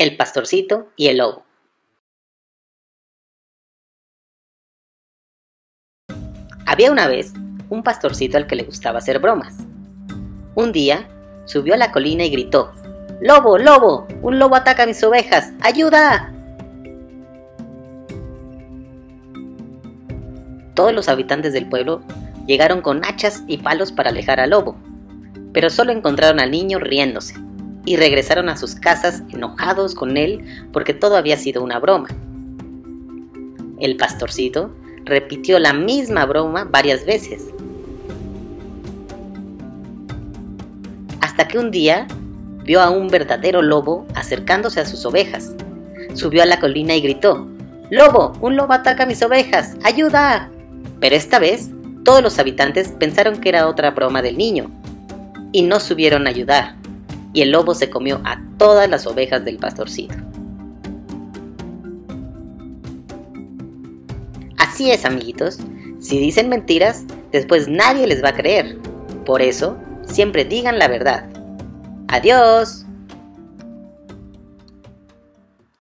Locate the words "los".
20.94-21.10, 52.22-52.38